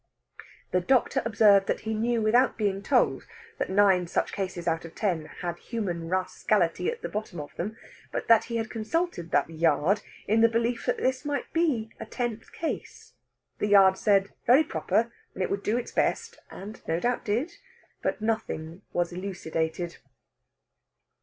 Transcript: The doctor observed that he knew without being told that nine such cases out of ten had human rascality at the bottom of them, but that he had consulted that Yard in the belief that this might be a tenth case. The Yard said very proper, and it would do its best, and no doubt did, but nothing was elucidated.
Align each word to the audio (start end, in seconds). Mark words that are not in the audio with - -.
The 0.71 0.81
doctor 0.81 1.21
observed 1.25 1.67
that 1.67 1.81
he 1.81 1.93
knew 1.93 2.23
without 2.23 2.57
being 2.57 2.81
told 2.81 3.27
that 3.59 3.69
nine 3.69 4.07
such 4.07 4.31
cases 4.33 4.67
out 4.67 4.83
of 4.83 4.95
ten 4.95 5.25
had 5.41 5.59
human 5.59 6.09
rascality 6.09 6.89
at 6.89 7.03
the 7.03 7.07
bottom 7.07 7.39
of 7.39 7.55
them, 7.55 7.77
but 8.11 8.27
that 8.27 8.45
he 8.45 8.55
had 8.55 8.67
consulted 8.71 9.29
that 9.29 9.47
Yard 9.47 10.01
in 10.27 10.41
the 10.41 10.49
belief 10.49 10.87
that 10.87 10.97
this 10.97 11.23
might 11.23 11.53
be 11.53 11.91
a 11.99 12.07
tenth 12.07 12.51
case. 12.51 13.13
The 13.59 13.67
Yard 13.67 13.95
said 13.95 14.33
very 14.47 14.63
proper, 14.63 15.11
and 15.35 15.43
it 15.43 15.51
would 15.51 15.61
do 15.61 15.77
its 15.77 15.91
best, 15.91 16.39
and 16.49 16.81
no 16.87 16.99
doubt 16.99 17.23
did, 17.23 17.57
but 18.01 18.21
nothing 18.21 18.81
was 18.93 19.13
elucidated. 19.13 19.97